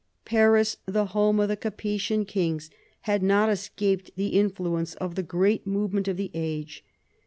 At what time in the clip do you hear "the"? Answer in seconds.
0.87-1.05, 1.47-1.55, 4.15-4.29, 5.13-5.21, 6.17-6.31